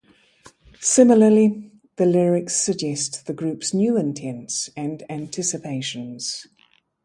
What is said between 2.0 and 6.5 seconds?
lyrics suggest the group's new intents and anticipations.